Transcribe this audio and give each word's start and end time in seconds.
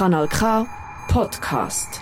Kanal 0.00 0.30
K 0.30 0.64
Podcast. 1.12 2.00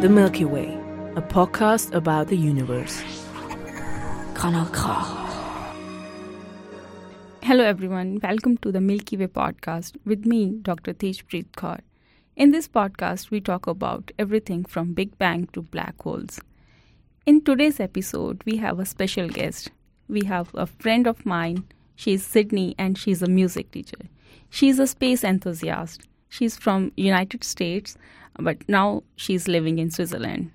The 0.00 0.08
Milky 0.08 0.46
Way, 0.46 0.72
a 1.16 1.20
podcast 1.20 1.92
about 1.92 2.28
the 2.28 2.36
universe. 2.38 3.02
Kanal 4.32 4.72
K. 4.72 4.80
Hello, 7.42 7.62
everyone. 7.62 8.20
Welcome 8.22 8.56
to 8.62 8.72
the 8.72 8.80
Milky 8.80 9.18
Way 9.18 9.26
podcast 9.26 9.96
with 10.06 10.24
me, 10.24 10.60
Dr. 10.62 10.94
Tejpreet 10.94 11.50
Kaur. 11.52 11.80
In 12.36 12.50
this 12.50 12.66
podcast, 12.66 13.30
we 13.30 13.40
talk 13.40 13.68
about 13.68 14.10
everything 14.18 14.64
from 14.64 14.92
Big 14.92 15.16
Bang 15.18 15.46
to 15.52 15.62
black 15.62 16.02
holes. 16.02 16.40
In 17.26 17.44
today's 17.44 17.78
episode, 17.78 18.42
we 18.44 18.56
have 18.56 18.80
a 18.80 18.84
special 18.84 19.28
guest. 19.28 19.70
We 20.08 20.24
have 20.24 20.50
a 20.54 20.66
friend 20.66 21.06
of 21.06 21.24
mine. 21.24 21.64
She's 21.94 22.26
Sydney 22.26 22.74
and 22.76 22.98
she's 22.98 23.22
a 23.22 23.28
music 23.28 23.70
teacher. 23.70 24.08
She's 24.50 24.80
a 24.80 24.88
space 24.88 25.22
enthusiast. 25.22 26.08
She's 26.28 26.56
from 26.56 26.90
United 26.96 27.44
States, 27.44 27.96
but 28.36 28.68
now 28.68 29.04
she's 29.14 29.46
living 29.46 29.78
in 29.78 29.92
Switzerland 29.92 30.50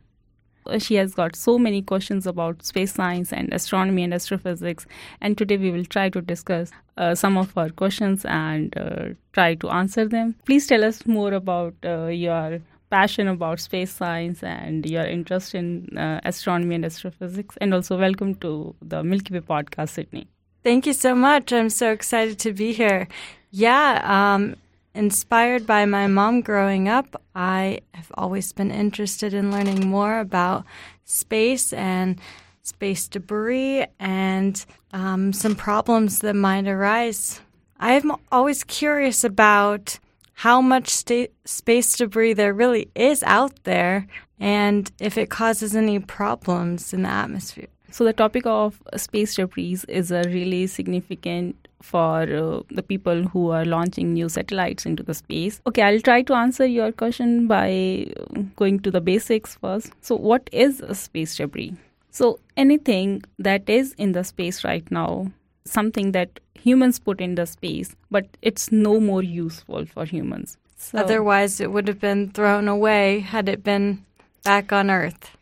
she 0.77 0.95
has 0.95 1.15
got 1.15 1.35
so 1.35 1.57
many 1.57 1.81
questions 1.81 2.27
about 2.27 2.63
space 2.63 2.93
science 2.93 3.33
and 3.33 3.51
astronomy 3.53 4.03
and 4.03 4.13
astrophysics. 4.13 4.85
And 5.21 5.37
today 5.37 5.57
we 5.57 5.71
will 5.71 5.85
try 5.85 6.09
to 6.09 6.21
discuss 6.21 6.71
uh, 6.97 7.15
some 7.15 7.37
of 7.37 7.53
her 7.53 7.69
questions 7.69 8.25
and 8.25 8.77
uh, 8.77 9.09
try 9.33 9.55
to 9.55 9.69
answer 9.69 10.07
them. 10.07 10.35
Please 10.45 10.67
tell 10.67 10.83
us 10.83 11.05
more 11.05 11.33
about 11.33 11.73
uh, 11.83 12.05
your 12.05 12.59
passion 12.89 13.27
about 13.27 13.59
space 13.59 13.91
science 13.91 14.43
and 14.43 14.85
your 14.85 15.03
interest 15.03 15.55
in 15.55 15.97
uh, 15.97 16.19
astronomy 16.23 16.75
and 16.75 16.85
astrophysics. 16.85 17.57
And 17.61 17.73
also, 17.73 17.97
welcome 17.97 18.35
to 18.35 18.75
the 18.81 19.03
Milky 19.03 19.33
Way 19.33 19.41
podcast, 19.41 19.89
Sydney. 19.89 20.27
Thank 20.63 20.85
you 20.85 20.93
so 20.93 21.15
much. 21.15 21.53
I'm 21.53 21.69
so 21.69 21.91
excited 21.91 22.39
to 22.39 22.53
be 22.53 22.73
here. 22.73 23.07
Yeah, 23.51 24.01
um, 24.03 24.55
Inspired 24.99 25.65
by 25.65 25.85
my 25.85 26.07
mom 26.07 26.41
growing 26.41 26.89
up, 26.89 27.21
I 27.33 27.79
have 27.93 28.11
always 28.15 28.51
been 28.51 28.69
interested 28.69 29.33
in 29.33 29.49
learning 29.49 29.87
more 29.87 30.19
about 30.19 30.65
space 31.05 31.71
and 31.71 32.19
space 32.63 33.07
debris 33.07 33.85
and 33.97 34.65
um, 34.91 35.31
some 35.31 35.55
problems 35.55 36.19
that 36.19 36.33
might 36.33 36.67
arise. 36.67 37.39
I'm 37.79 38.11
always 38.29 38.65
curious 38.65 39.23
about 39.23 39.99
how 40.33 40.59
much 40.59 40.89
sta- 40.89 41.31
space 41.45 41.95
debris 41.95 42.33
there 42.33 42.53
really 42.53 42.89
is 42.93 43.23
out 43.23 43.63
there 43.63 44.05
and 44.37 44.91
if 44.99 45.17
it 45.17 45.29
causes 45.29 45.77
any 45.77 45.99
problems 45.99 46.91
in 46.91 47.03
the 47.03 47.09
atmosphere. 47.09 47.69
So, 47.89 48.03
the 48.03 48.11
topic 48.11 48.45
of 48.45 48.83
space 48.97 49.35
debris 49.35 49.79
is 49.87 50.11
a 50.11 50.23
really 50.23 50.67
significant 50.67 51.68
for 51.81 52.21
uh, 52.21 52.61
the 52.71 52.83
people 52.83 53.23
who 53.23 53.49
are 53.51 53.65
launching 53.65 54.13
new 54.13 54.29
satellites 54.29 54.85
into 54.85 55.03
the 55.03 55.13
space. 55.13 55.61
Okay, 55.67 55.81
I'll 55.81 56.01
try 56.01 56.21
to 56.23 56.33
answer 56.33 56.65
your 56.65 56.91
question 56.91 57.47
by 57.47 58.07
going 58.55 58.79
to 58.81 58.91
the 58.91 59.01
basics 59.01 59.55
first. 59.55 59.91
So, 60.01 60.15
what 60.15 60.49
is 60.51 60.81
a 60.81 60.95
space 60.95 61.35
debris? 61.35 61.73
So, 62.11 62.39
anything 62.57 63.23
that 63.37 63.69
is 63.69 63.93
in 63.93 64.11
the 64.11 64.23
space 64.23 64.63
right 64.63 64.89
now, 64.91 65.31
something 65.65 66.11
that 66.11 66.39
humans 66.53 66.99
put 66.99 67.21
in 67.21 67.35
the 67.35 67.45
space, 67.45 67.95
but 68.11 68.25
it's 68.41 68.71
no 68.71 68.99
more 68.99 69.23
useful 69.23 69.85
for 69.85 70.05
humans. 70.05 70.57
So, 70.77 70.99
Otherwise, 70.99 71.59
it 71.59 71.71
would 71.71 71.87
have 71.87 71.99
been 71.99 72.31
thrown 72.31 72.67
away 72.67 73.19
had 73.19 73.49
it 73.49 73.63
been 73.63 74.05
back 74.43 74.71
on 74.71 74.89
Earth. 74.89 75.35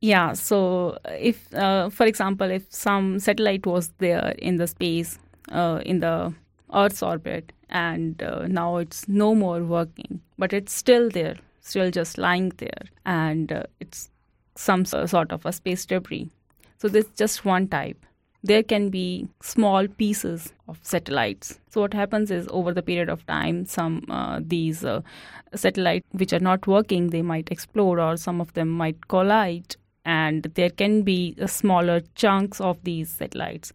Yeah, 0.00 0.32
so 0.32 0.98
if, 1.06 1.52
uh, 1.54 1.88
for 1.88 2.06
example, 2.06 2.50
if 2.50 2.64
some 2.70 3.20
satellite 3.20 3.66
was 3.66 3.92
there 3.98 4.34
in 4.38 4.56
the 4.56 4.66
space 4.66 5.18
uh, 5.50 5.80
in 5.84 6.00
the 6.00 6.32
Earth's 6.72 7.02
orbit, 7.02 7.52
and 7.68 8.22
uh, 8.22 8.46
now 8.46 8.76
it's 8.76 9.08
no 9.08 9.34
more 9.34 9.62
working, 9.62 10.20
but 10.38 10.52
it's 10.52 10.72
still 10.72 11.10
there, 11.10 11.36
still 11.60 11.90
just 11.90 12.18
lying 12.18 12.50
there, 12.58 12.84
and 13.04 13.52
uh, 13.52 13.64
it's 13.80 14.10
some 14.54 14.84
sort 14.84 15.32
of 15.32 15.44
a 15.46 15.52
space 15.52 15.86
debris. 15.86 16.30
So 16.78 16.88
there's 16.88 17.08
just 17.16 17.44
one 17.44 17.68
type. 17.68 18.04
There 18.44 18.62
can 18.62 18.90
be 18.90 19.28
small 19.40 19.86
pieces 19.86 20.52
of 20.66 20.78
satellites. 20.82 21.60
So 21.70 21.80
what 21.80 21.94
happens 21.94 22.30
is 22.30 22.48
over 22.50 22.74
the 22.74 22.82
period 22.82 23.08
of 23.08 23.24
time, 23.26 23.66
some 23.66 24.04
uh, 24.10 24.40
these 24.42 24.84
uh, 24.84 25.02
satellites 25.54 26.06
which 26.10 26.32
are 26.32 26.40
not 26.40 26.66
working, 26.66 27.10
they 27.10 27.22
might 27.22 27.52
explode, 27.52 28.00
or 28.00 28.16
some 28.16 28.40
of 28.40 28.52
them 28.54 28.68
might 28.68 29.08
collide, 29.08 29.76
and 30.04 30.42
there 30.54 30.70
can 30.70 31.02
be 31.02 31.36
uh, 31.40 31.46
smaller 31.46 32.00
chunks 32.16 32.60
of 32.60 32.82
these 32.82 33.10
satellites. 33.10 33.72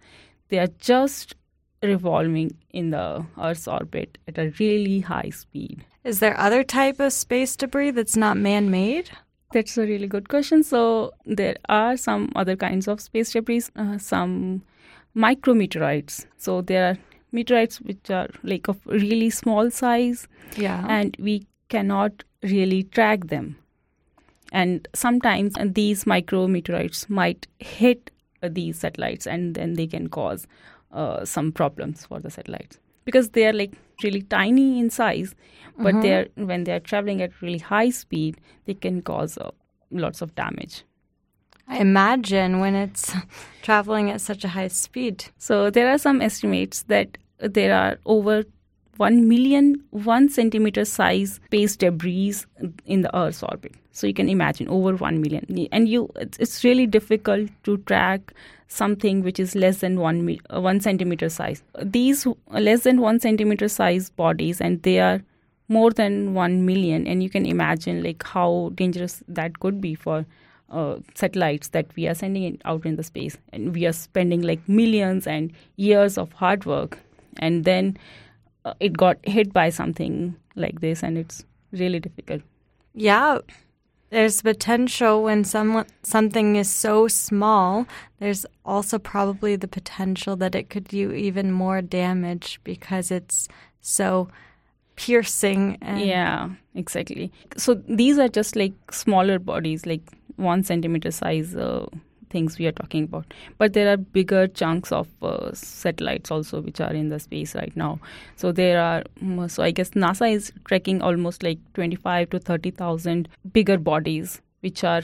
They 0.50 0.60
are 0.60 0.68
just 0.80 1.36
revolving 1.84 2.56
in 2.72 2.90
the 2.92 3.26
Earth's 3.42 3.68
orbit 3.68 4.18
at 4.28 4.38
a 4.38 4.54
really 4.60 5.00
high 5.00 5.30
speed. 5.30 5.86
Is 6.04 6.20
there 6.20 6.40
other 6.40 6.64
type 6.64 7.00
of 7.00 7.14
space 7.14 7.56
debris 7.56 7.92
that's 7.92 8.16
not 8.16 8.38
man-made? 8.38 9.10
That's 9.54 9.78
a 9.78 9.82
really 9.82 10.08
good 10.08 10.30
question. 10.30 10.64
So 10.64 11.14
there 11.26 11.56
are 11.70 11.98
some 11.98 12.32
other 12.36 12.56
kinds 12.56 12.88
of 12.88 13.00
space 13.00 13.32
debris, 13.32 13.64
uh, 13.76 13.98
some 13.98 14.64
micrometeorites. 15.16 16.26
So 16.38 16.62
there 16.62 16.90
are 16.90 16.98
meteorites 17.32 17.82
which 17.82 18.10
are 18.10 18.30
like 18.44 18.68
of 18.68 18.80
really 18.86 19.30
small 19.30 19.70
size, 19.70 20.28
yeah, 20.56 20.86
and 20.88 21.16
we 21.20 21.46
cannot 21.70 22.24
really 22.44 22.84
track 22.84 23.28
them. 23.28 23.58
And 24.54 24.88
sometimes 24.96 25.56
these 25.62 26.06
micrometeorites 26.06 27.10
might 27.10 27.48
hit 27.60 28.12
these 28.42 28.80
satellites, 28.80 29.28
and 29.28 29.56
then 29.56 29.74
they 29.74 29.88
can 29.88 30.08
cause 30.08 30.48
uh, 30.92 31.26
some 31.26 31.52
problems 31.52 32.06
for 32.06 32.20
the 32.20 32.30
satellites 32.30 32.80
because 33.06 33.30
they 33.30 33.48
are 33.48 33.54
like 33.54 33.74
really 34.04 34.22
tiny 34.22 34.80
in 34.80 34.90
size, 34.90 35.34
but 35.78 35.96
mm-hmm. 35.96 36.02
they 36.02 36.14
are 36.14 36.28
when 36.36 36.66
they 36.66 36.74
are 36.74 36.80
traveling 36.80 37.22
at 37.22 37.42
really 37.42 37.58
high 37.58 37.90
speed, 37.90 38.38
they 38.66 38.74
can 38.74 39.02
cause 39.02 39.38
uh, 39.38 39.52
lots 39.92 40.22
of 40.22 40.36
damage. 40.36 40.84
I 41.68 41.80
imagine 41.80 42.60
when 42.60 42.76
it's 42.76 43.14
traveling 43.62 44.10
at 44.10 44.22
such 44.22 44.44
a 44.44 44.48
high 44.50 44.70
speed. 44.70 45.26
So 45.38 45.70
there 45.70 45.90
are 45.90 45.98
some 45.98 46.22
estimates 46.22 46.84
that 46.84 47.18
there 47.40 47.74
are 47.74 47.98
over 48.06 48.44
1 48.98 49.28
million 49.28 49.84
1 49.92 50.30
centimeter 50.30 50.84
size 50.84 51.40
space 51.46 51.76
debris 51.76 52.36
in 52.86 53.02
the 53.02 53.16
Earth's 53.16 53.44
orbit. 53.44 53.76
So 53.98 54.08
you 54.08 54.14
can 54.14 54.30
imagine 54.30 54.68
over 54.70 54.96
1 54.96 55.22
million. 55.22 55.68
And 55.72 55.90
you, 55.90 56.10
it's 56.16 56.64
really 56.64 56.86
difficult 56.86 57.50
to 57.64 57.78
track 57.80 58.34
something 58.68 59.24
which 59.24 59.40
is 59.40 59.56
less 59.56 59.80
than 59.80 60.00
1, 60.00 60.38
uh, 60.54 60.62
1 60.62 60.82
centimeter 60.82 61.30
size. 61.30 61.64
These 61.82 62.28
less 62.52 62.84
than 62.84 63.02
1 63.02 63.20
centimeter 63.22 63.68
size 63.68 64.10
bodies, 64.12 64.62
and 64.62 64.82
they 64.84 65.00
are 65.00 65.22
more 65.68 65.92
than 65.92 66.34
1 66.34 66.66
million. 66.66 67.08
And 67.08 67.24
you 67.24 67.30
can 67.30 67.46
imagine 67.46 68.04
like 68.04 68.24
how 68.24 68.72
dangerous 68.76 69.24
that 69.28 69.60
could 69.60 69.82
be 69.82 69.96
for 69.96 70.26
uh, 70.70 70.98
satellites 71.16 71.70
that 71.70 71.88
we 71.96 72.08
are 72.08 72.14
sending 72.14 72.62
out 72.66 72.86
in 72.86 72.98
the 72.98 73.04
space. 73.04 73.38
And 73.52 73.74
we 73.74 73.88
are 73.88 73.94
spending 73.94 74.42
like 74.42 74.70
millions 74.70 75.26
and 75.26 75.52
years 75.78 76.18
of 76.18 76.32
hard 76.34 76.66
work. 76.66 77.00
And 77.40 77.66
then 77.66 77.98
uh, 78.68 78.74
it 78.80 78.98
got 78.98 79.18
hit 79.24 79.54
by 79.54 79.70
something 79.70 80.36
like 80.56 80.82
this 80.82 81.04
and 81.04 81.18
it's 81.18 81.46
really 81.72 82.00
difficult 82.00 82.42
yeah 82.94 83.38
there's 84.10 84.42
potential 84.42 85.24
when 85.24 85.44
some, 85.44 85.86
something 86.04 86.56
is 86.56 86.70
so 86.70 87.08
small 87.08 87.86
there's 88.20 88.46
also 88.66 88.98
probably 88.98 89.56
the 89.56 89.68
potential 89.68 90.36
that 90.36 90.56
it 90.56 90.70
could 90.70 90.86
do 90.86 91.12
even 91.12 91.52
more 91.52 91.82
damage 91.82 92.60
because 92.64 93.12
it's 93.12 93.48
so 93.82 94.28
piercing 94.96 95.78
yeah 95.82 96.50
exactly. 96.76 97.32
So 97.56 97.76
these 97.88 98.18
are 98.18 98.28
just 98.28 98.56
like 98.56 98.74
smaller 98.92 99.40
bodies 99.40 99.86
like 99.86 100.02
one 100.38 100.64
centimeter 100.64 101.12
size 101.12 101.56
uh, 101.56 101.88
things 102.30 102.58
we 102.58 102.68
are 102.68 102.72
talking 102.72 103.04
about. 103.04 103.34
But 103.58 103.74
there 103.74 103.92
are 103.92 103.98
bigger 103.98 104.48
chunks 104.48 104.92
of 104.92 105.08
uh, 105.22 105.54
satellites 105.54 106.32
also 106.32 106.62
which 106.62 106.80
are 106.82 106.94
in 106.94 107.10
the 107.10 107.20
space 107.20 107.56
right 107.56 107.76
now. 107.76 108.00
So 108.36 108.52
there 108.52 108.82
are 108.82 109.04
mm, 109.24 109.50
so 109.50 109.64
I 109.64 109.72
guess 109.72 109.92
NASA 109.92 110.32
is 110.32 110.52
tracking 110.66 111.02
almost 111.02 111.44
like 111.44 111.60
25 111.74 112.30
to 112.32 112.40
30,000 112.40 113.28
bigger 113.52 113.78
bodies 113.78 114.42
which 114.62 114.84
are 114.84 115.04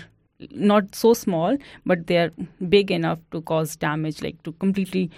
not 0.51 0.93
so 0.93 1.13
small 1.13 1.57
but 1.85 2.07
they 2.07 2.17
are 2.17 2.31
big 2.67 2.91
enough 2.91 3.19
to 3.31 3.41
cause 3.41 3.75
damage 3.75 4.21
like 4.21 4.41
to 4.43 4.51
completely 4.53 5.09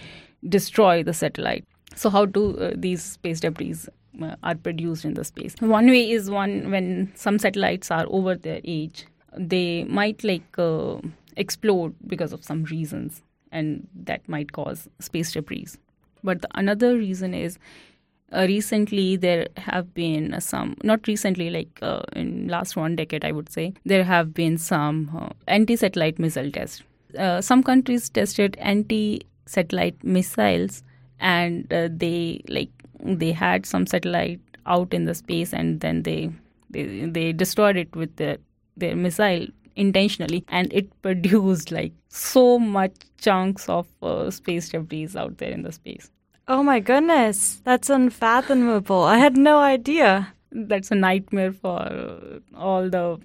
destroy 0.48 1.04
the 1.04 1.14
satellite. 1.14 1.66
So 1.96 2.10
how 2.10 2.26
do 2.26 2.58
uh, 2.58 2.74
these 2.76 3.04
space 3.04 3.40
debris 3.40 3.76
uh, 4.22 4.36
are 4.44 4.56
produced 4.56 5.06
in 5.06 5.14
the 5.14 5.24
space? 5.24 5.56
One 5.60 5.88
way 5.88 6.12
is 6.12 6.30
one 6.30 6.70
when 6.70 7.12
some 7.16 7.40
satellites 7.40 7.90
are 7.90 8.06
over 8.10 8.36
their 8.36 8.62
age 8.64 9.06
they 9.38 9.84
might 9.86 10.24
like 10.24 10.58
uh, 10.58 10.98
explode 11.38 11.96
because 12.08 12.34
of 12.34 12.44
some 12.44 12.64
reasons, 12.66 13.22
and 13.52 13.88
that 13.96 14.28
might 14.28 14.52
cause 14.52 14.88
space 15.00 15.32
debris. 15.32 15.68
But 16.24 16.42
the 16.42 16.50
another 16.56 16.96
reason 16.96 17.34
is 17.34 17.60
uh, 18.32 18.46
recently 18.48 19.16
there 19.16 19.48
have 19.58 19.94
been 19.94 20.40
some 20.42 20.76
not 20.84 21.08
recently 21.08 21.50
like 21.50 21.80
uh, 21.82 22.02
in 22.16 22.48
last 22.48 22.76
one 22.76 22.96
decade 22.96 23.24
i 23.24 23.32
would 23.32 23.52
say 23.52 23.74
there 23.86 24.04
have 24.04 24.34
been 24.34 24.58
some 24.58 25.10
uh, 25.16 25.30
anti-satellite 25.48 26.18
missile 26.18 26.52
tests 26.52 26.84
uh, 27.18 27.40
some 27.40 27.64
countries 27.64 28.10
tested 28.10 28.58
anti-satellite 28.60 30.04
missiles 30.04 30.84
and 31.20 31.72
uh, 31.72 31.88
they 31.92 32.42
like 32.50 32.72
they 33.04 33.32
had 33.32 33.66
some 33.66 33.86
satellite 33.86 34.42
out 34.66 34.94
in 34.94 35.06
the 35.06 35.14
space 35.14 35.54
and 35.54 35.80
then 35.82 36.04
they 36.04 36.30
they, 36.70 37.06
they 37.06 37.32
destroyed 37.32 37.78
it 37.78 37.96
with 37.96 38.16
their 38.16 38.38
their 38.76 38.96
missile 38.96 39.48
intentionally 39.76 40.44
and 40.48 40.72
it 40.74 40.90
produced 41.02 41.72
like 41.72 41.94
so 42.10 42.58
much 42.60 42.94
chunks 43.18 43.68
of 43.70 43.88
uh, 44.02 44.30
space 44.32 44.70
debris 44.70 45.10
out 45.16 45.38
there 45.38 45.52
in 45.52 45.64
the 45.64 45.72
space 45.72 46.12
Oh 46.48 46.62
my 46.62 46.80
goodness, 46.80 47.60
that's 47.64 47.90
unfathomable. 47.90 49.04
I 49.04 49.18
had 49.18 49.36
no 49.36 49.58
idea. 49.60 50.10
that's 50.52 50.92
a 50.92 50.96
nightmare 50.96 51.52
for 51.52 51.80
all 52.56 52.90
the 52.90 53.18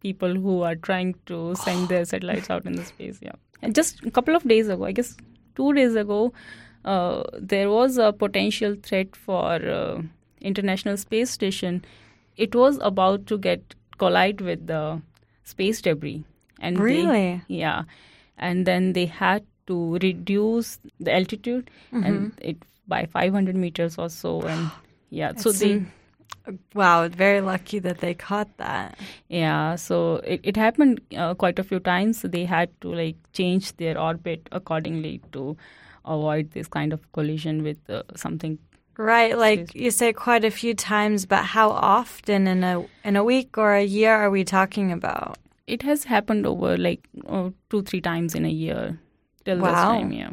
people 0.00 0.34
who 0.44 0.62
are 0.62 0.76
trying 0.76 1.14
to 1.26 1.54
send 1.56 1.88
their 1.88 2.04
satellites 2.12 2.50
out 2.50 2.64
in 2.70 2.76
the 2.76 2.84
space 2.90 3.18
yeah 3.20 3.32
and 3.62 3.74
just 3.74 4.04
a 4.10 4.12
couple 4.18 4.36
of 4.38 4.46
days 4.52 4.68
ago 4.68 4.84
i 4.84 4.92
guess 4.92 5.10
two 5.56 5.72
days 5.78 5.94
ago 6.04 6.20
uh, 6.84 7.22
there 7.52 7.68
was 7.70 7.98
a 7.98 8.12
potential 8.12 8.76
threat 8.82 9.16
for 9.16 9.50
uh, 9.78 10.00
international 10.40 10.96
space 10.96 11.30
station 11.30 11.84
it 12.36 12.54
was 12.54 12.78
about 12.92 13.26
to 13.26 13.36
get 13.48 13.74
collide 13.98 14.40
with 14.40 14.66
the 14.72 14.82
space 15.52 15.80
debris 15.88 16.22
and 16.60 16.76
they- 16.76 16.82
Really? 16.88 17.42
yeah 17.48 17.82
and 18.48 18.66
then 18.72 18.92
they 18.98 19.06
had 19.20 19.44
to 19.70 19.76
reduce 20.02 20.78
the 21.06 21.12
altitude 21.20 21.70
and 21.92 22.32
it 22.40 22.56
by 22.96 23.04
500 23.14 23.54
meters 23.64 23.98
or 23.98 24.08
so 24.08 24.40
and 24.52 24.70
yeah 25.10 25.32
so 25.44 25.50
It's 25.50 25.60
they 25.64 25.72
in- 25.78 25.86
Wow, 26.74 27.08
very 27.08 27.40
lucky 27.46 27.78
that 27.86 27.98
they 28.02 28.14
caught 28.14 28.48
that. 28.58 28.96
yeah 29.28 29.76
so 29.76 29.96
it, 30.34 30.40
it 30.52 30.56
happened 30.56 31.00
uh, 31.24 31.34
quite 31.34 31.58
a 31.58 31.64
few 31.70 31.78
times 31.88 32.22
they 32.36 32.44
had 32.52 32.70
to 32.84 32.92
like 33.00 33.16
change 33.40 33.76
their 33.82 33.98
orbit 34.00 34.48
accordingly 34.60 35.20
to 35.32 35.44
avoid 36.06 36.50
this 36.52 36.66
kind 36.78 36.94
of 36.94 37.04
collision 37.12 37.62
with 37.62 37.76
uh, 37.90 38.02
something 38.16 38.56
Right, 38.98 39.38
like 39.38 39.74
you 39.76 39.90
say 39.92 40.12
quite 40.12 40.44
a 40.44 40.50
few 40.50 40.74
times, 40.74 41.24
but 41.24 41.44
how 41.44 41.70
often 41.70 42.48
in 42.48 42.64
a 42.64 42.84
in 43.04 43.14
a 43.16 43.22
week 43.22 43.56
or 43.56 43.74
a 43.74 43.84
year 43.84 44.12
are 44.12 44.30
we 44.30 44.44
talking 44.44 44.92
about? 44.92 45.38
it 45.68 45.82
has 45.82 46.04
happened 46.04 46.46
over 46.46 46.76
like 46.78 47.06
uh, 47.28 47.50
two 47.70 47.82
three 47.82 48.00
times 48.00 48.34
in 48.34 48.44
a 48.46 48.48
year 48.48 48.98
till 49.44 49.58
this 49.58 49.66
time 49.72 50.12
yeah 50.12 50.30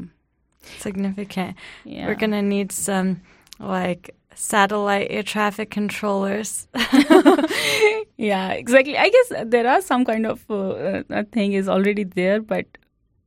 Significant. 0.80 1.58
yeah 1.84 2.08
We're 2.08 2.16
gonna 2.16 2.42
need 2.42 2.72
some 2.72 3.22
like 3.60 4.16
satellite 4.34 5.08
air 5.10 5.24
traffic 5.24 5.70
controllers. 5.72 6.68
yeah 8.18 8.52
exactly 8.52 8.98
i 8.98 9.10
guess 9.10 9.34
there 9.46 9.68
are 9.68 9.82
some 9.82 10.06
kind 10.06 10.26
of 10.26 10.44
uh, 10.50 11.04
uh, 11.10 11.24
thing 11.32 11.54
is 11.54 11.68
already 11.68 12.04
there 12.06 12.42
but 12.42 12.66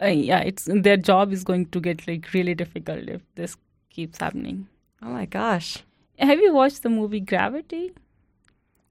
uh, 0.02 0.06
yeah 0.06 0.40
it's 0.40 0.66
their 0.88 0.96
job 0.96 1.32
is 1.32 1.44
going 1.44 1.66
to 1.66 1.80
get 1.80 2.06
like 2.08 2.32
really 2.32 2.54
difficult 2.54 3.08
if 3.08 3.20
this 3.34 3.56
keeps 3.90 4.18
happening 4.18 4.66
oh 5.02 5.10
my 5.18 5.26
gosh. 5.26 5.78
have 6.18 6.40
you 6.40 6.52
watched 6.52 6.82
the 6.82 6.88
movie 6.90 7.20
gravity 7.20 7.92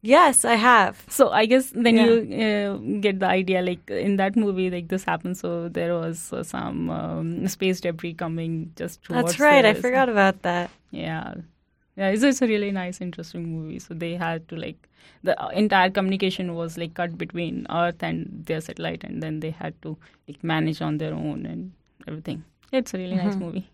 Yes, 0.04 0.46
I 0.46 0.56
have. 0.56 1.04
so 1.10 1.30
i 1.32 1.46
guess 1.52 1.72
then 1.86 1.96
Yeah. 1.98 2.06
you 2.06 2.14
uh, 2.46 3.00
get 3.06 3.20
the 3.20 3.26
idea 3.28 3.62
like 3.62 3.90
in 3.90 4.18
that 4.18 4.36
movie 4.44 4.70
like 4.70 4.88
this 4.94 5.04
happened 5.04 5.38
so 5.38 5.68
there 5.70 5.94
was 5.96 6.32
uh, 6.32 6.44
some 6.44 6.90
um, 6.90 7.48
space 7.48 7.82
debris 7.82 8.14
coming 8.14 8.72
just 8.76 9.02
towards 9.04 9.24
That's 9.32 9.40
right. 9.40 9.66
I 9.66 9.74
forgot 9.74 10.08
about 10.08 10.44
that. 10.44 10.70
yeah 10.92 11.34
yeah 11.98 12.10
it's, 12.10 12.24
it's 12.24 12.42
a 12.44 12.48
really 12.48 12.72
nice 12.72 13.02
interesting 13.02 13.44
movie 13.56 13.80
so 13.80 13.94
they 13.96 14.14
had 14.16 14.48
to 14.50 14.56
like 14.56 14.88
the 15.24 15.34
uh, 15.44 15.50
entire 15.50 15.90
communication 15.90 16.54
was 16.54 16.78
like 16.78 16.94
cut 16.94 17.18
between 17.18 17.66
earth 17.70 18.02
and 18.04 18.46
their 18.46 18.62
satellite 18.62 19.04
and 19.04 19.22
then 19.24 19.40
they 19.40 19.50
had 19.64 19.74
to 19.82 19.98
like 20.28 20.44
manage 20.44 20.80
on 20.82 21.00
their 21.00 21.14
own 21.16 21.46
and 21.46 21.72
everything 22.08 22.44
it's 22.72 22.94
a 22.94 22.98
really 22.98 23.16
nice 23.24 23.36
Mhm. 23.36 23.40
movie 23.48 23.68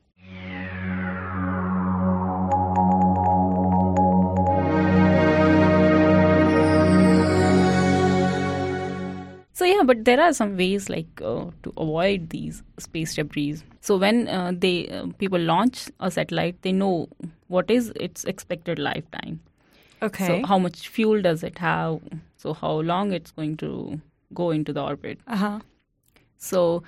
yeah, 9.73 9.83
but 9.89 10.03
there 10.07 10.19
are 10.23 10.33
some 10.39 10.55
ways 10.57 10.89
like 10.93 11.21
uh, 11.31 11.45
to 11.67 11.73
avoid 11.85 12.29
these 12.33 12.61
space 12.85 13.15
debris. 13.15 13.61
So 13.81 13.97
when 13.97 14.27
uh, 14.27 14.51
they 14.65 14.75
uh, 14.89 15.07
people 15.23 15.39
launch 15.39 15.89
a 15.99 16.11
satellite, 16.17 16.61
they 16.61 16.71
know 16.71 17.09
what 17.47 17.69
is 17.77 17.91
its 18.07 18.23
expected 18.33 18.79
lifetime. 18.87 19.39
Okay. 20.09 20.27
So 20.27 20.45
how 20.51 20.59
much 20.59 20.87
fuel 20.97 21.21
does 21.21 21.43
it 21.43 21.57
have? 21.59 21.99
So 22.45 22.53
how 22.53 22.71
long 22.93 23.13
it's 23.13 23.31
going 23.31 23.57
to 23.57 23.99
go 24.33 24.51
into 24.51 24.73
the 24.73 24.83
orbit? 24.83 25.19
uh 25.27 25.35
huh. 25.37 25.59
So 26.37 26.83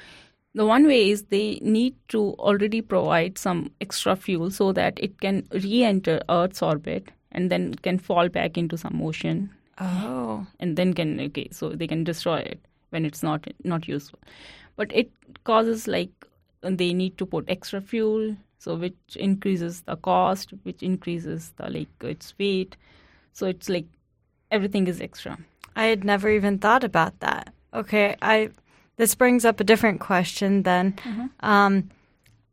the 0.54 0.66
one 0.66 0.86
way 0.88 1.10
is 1.10 1.24
they 1.24 1.60
need 1.62 1.96
to 2.10 2.24
already 2.50 2.81
provide 2.81 3.38
some 3.38 3.72
extra 3.81 4.16
fuel 4.16 4.52
so 4.52 4.72
that 4.74 5.00
it 5.10 5.20
can 5.22 5.48
re-enter 5.52 6.20
Earth's 6.30 6.62
orbit 6.62 7.10
and 7.31 7.50
then 7.52 7.74
can 7.88 8.00
fall 8.00 8.30
back 8.30 8.58
into 8.58 8.78
some 8.78 9.02
ocean 9.02 9.50
Oh. 9.78 10.48
and 10.62 10.78
then 10.78 10.94
can 10.94 11.20
okay 11.24 11.50
so 11.52 11.70
they 11.70 11.88
can 11.94 12.04
destroy 12.06 12.38
it 12.52 12.60
when 12.90 13.06
it's 13.06 13.24
not 13.24 13.48
not 13.64 13.88
useful 13.88 14.20
but 14.76 14.92
it 14.94 15.12
causes 15.44 15.88
like 15.88 16.12
they 16.62 16.94
need 16.94 17.18
to 17.18 17.26
put 17.26 17.46
extra 17.48 17.82
fuel 17.82 18.36
so 18.60 18.76
which 18.76 19.16
increases 19.16 19.82
the 19.82 19.96
cost 19.96 20.54
which 20.64 20.82
increases 20.82 21.52
the 21.58 21.70
like 21.70 21.90
its 22.02 22.34
weight 22.40 22.76
so 23.34 23.46
it's 23.48 23.70
like 23.70 23.86
everything 24.52 24.88
is 24.88 25.02
extra 25.02 25.38
I 25.76 25.86
had 25.86 26.04
never 26.04 26.30
even 26.30 26.58
thought 26.58 26.84
about 26.84 27.20
that. 27.20 27.54
Okay, 27.74 28.16
I 28.22 28.50
this 28.98 29.14
brings 29.14 29.44
up 29.44 29.60
a 29.60 29.64
different 29.66 30.00
question 30.00 30.64
then. 30.64 30.96
Um, 31.42 31.90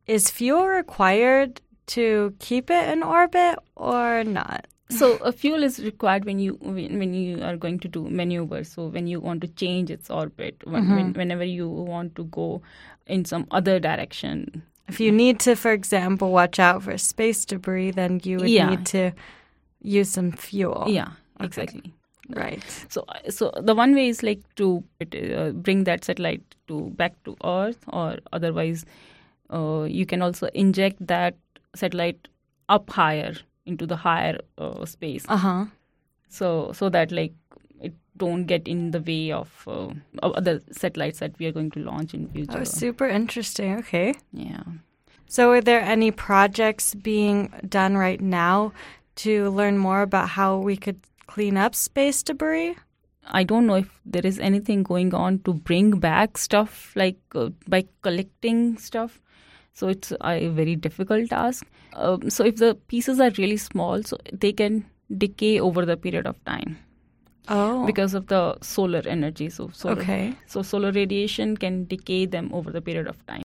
is 0.06 0.28
fuel 0.30 0.66
required 0.66 1.60
to 1.88 2.34
keep 2.40 2.68
it 2.70 2.88
in 2.88 3.02
orbit 3.02 3.58
or 3.76 4.24
not? 4.24 4.66
So 4.98 5.08
a 5.30 5.32
fuel 5.32 5.62
is 5.66 5.78
required 5.84 6.24
when 6.24 6.38
you 6.44 6.54
when 6.62 7.14
you 7.14 7.42
are 7.42 7.56
going 7.56 7.78
to 7.84 7.88
do 7.96 8.02
maneuvers 8.20 8.72
so 8.76 8.86
when 8.96 9.06
you 9.12 9.20
want 9.20 9.40
to 9.46 9.48
change 9.62 9.90
its 9.90 10.10
orbit 10.10 10.56
when, 10.74 10.88
when, 10.96 11.12
whenever 11.20 11.44
you 11.44 11.68
want 11.68 12.14
to 12.20 12.24
go 12.24 12.60
in 13.06 13.24
some 13.24 13.46
other 13.50 13.80
direction 13.88 14.62
If 14.92 14.98
you 15.00 15.10
need 15.16 15.38
to, 15.42 15.52
for 15.56 15.70
example, 15.72 16.32
watch 16.32 16.58
out 16.58 16.82
for 16.84 16.96
space 17.02 17.44
debris, 17.50 17.92
then 17.98 18.20
you 18.24 18.38
would 18.40 18.50
Yeah. 18.54 18.70
need 18.70 18.84
to 18.86 19.02
use 19.80 20.10
some 20.16 20.32
fuel. 20.32 20.84
yeah 20.94 21.12
exactly 21.40 21.92
Right. 22.40 22.62
So, 22.88 23.04
so 23.36 23.50
the 23.68 23.74
one 23.74 23.94
way 23.94 24.08
is 24.08 24.22
like 24.22 24.42
to 24.56 24.66
uh, 25.02 25.50
bring 25.50 25.84
that 25.84 26.04
satellite 26.04 26.42
to 26.68 26.90
back 27.00 27.14
to 27.24 27.36
Earth, 27.44 27.84
or 27.88 28.18
otherwise, 28.32 28.84
uh, 29.52 29.82
you 30.00 30.06
can 30.06 30.22
also 30.22 30.48
inject 30.54 31.04
that 31.08 31.34
satellite 31.74 32.28
up 32.68 32.90
higher 32.90 33.34
into 33.66 33.86
the 33.86 33.96
higher 33.96 34.38
uh, 34.58 34.84
space, 34.84 35.24
Uh 35.28 35.36
huh. 35.36 35.64
so 36.28 36.72
so 36.72 36.88
that 36.88 37.12
like 37.12 37.32
it 37.80 37.94
don't 38.16 38.44
get 38.46 38.66
in 38.68 38.90
the 38.92 39.00
way 39.00 39.32
of, 39.32 39.50
uh, 39.66 39.88
of 40.22 40.32
other 40.34 40.60
satellites 40.70 41.18
that 41.20 41.38
we 41.38 41.46
are 41.46 41.52
going 41.52 41.70
to 41.70 41.80
launch 41.80 42.14
in 42.14 42.28
future. 42.28 42.58
Oh, 42.60 42.64
super 42.64 43.06
interesting. 43.08 43.76
Okay. 43.78 44.14
yeah. 44.32 44.62
So, 45.28 45.50
are 45.52 45.62
there 45.62 45.80
any 45.80 46.10
projects 46.10 46.94
being 46.94 47.48
done 47.66 47.96
right 47.96 48.20
now 48.20 48.72
to 49.16 49.48
learn 49.50 49.78
more 49.78 50.02
about 50.02 50.28
how 50.30 50.58
we 50.58 50.76
could 50.76 51.00
clean 51.26 51.56
up 51.56 51.74
space 51.74 52.22
debris? 52.22 52.76
I 53.26 53.44
don't 53.44 53.66
know 53.66 53.76
if 53.76 53.88
there 54.04 54.26
is 54.26 54.38
anything 54.38 54.82
going 54.82 55.14
on 55.14 55.38
to 55.44 55.54
bring 55.54 55.98
back 56.00 56.36
stuff 56.36 56.92
like 56.96 57.16
uh, 57.34 57.48
by 57.66 57.84
collecting 58.02 58.76
stuff. 58.76 59.20
So 59.72 59.88
it's 59.88 60.12
a 60.20 60.48
very 60.48 60.76
difficult 60.76 61.30
task. 61.30 61.64
Um, 61.94 62.30
so 62.30 62.44
if 62.44 62.56
the 62.56 62.74
pieces 62.88 63.20
are 63.20 63.30
really 63.38 63.56
small, 63.56 64.02
so 64.02 64.16
they 64.32 64.52
can 64.52 64.84
decay 65.18 65.60
over 65.60 65.84
the 65.84 65.96
period 65.96 66.26
of 66.26 66.42
time 66.44 66.78
Oh. 67.48 67.84
because 67.86 68.14
of 68.14 68.28
the 68.28 68.56
solar 68.62 69.02
energy. 69.06 69.50
So 69.50 69.70
solar, 69.72 70.00
okay. 70.00 70.34
so 70.46 70.62
solar 70.62 70.92
radiation 70.92 71.56
can 71.56 71.84
decay 71.86 72.26
them 72.26 72.50
over 72.52 72.70
the 72.70 72.80
period 72.80 73.08
of 73.08 73.24
time. 73.26 73.42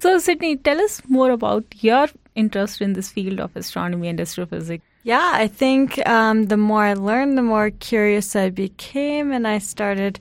So 0.00 0.18
Sydney, 0.18 0.56
tell 0.56 0.80
us 0.80 1.00
more 1.08 1.30
about 1.30 1.64
your 1.80 2.08
interest 2.34 2.80
in 2.80 2.94
this 2.94 3.10
field 3.12 3.38
of 3.38 3.54
astronomy 3.54 4.08
and 4.08 4.20
astrophysics. 4.20 4.84
Yeah, 5.04 5.32
I 5.34 5.48
think 5.48 5.98
um, 6.06 6.44
the 6.44 6.56
more 6.56 6.84
I 6.84 6.94
learned, 6.94 7.36
the 7.36 7.42
more 7.42 7.70
curious 7.70 8.36
I 8.36 8.50
became, 8.50 9.32
and 9.32 9.48
I 9.48 9.58
started 9.58 10.20